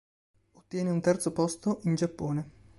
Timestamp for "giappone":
1.93-2.49